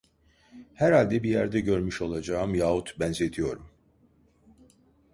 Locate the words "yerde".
1.29-1.59